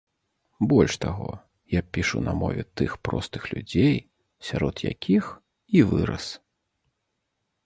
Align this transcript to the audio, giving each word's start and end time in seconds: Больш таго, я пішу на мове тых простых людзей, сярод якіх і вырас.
Больш 0.69 0.93
таго, 1.03 1.27
я 1.73 1.81
пішу 1.97 2.21
на 2.27 2.33
мове 2.41 2.63
тых 2.81 2.91
простых 3.09 3.43
людзей, 3.55 3.95
сярод 4.49 4.75
якіх 4.91 5.23
і 5.79 5.89
вырас. 5.93 6.25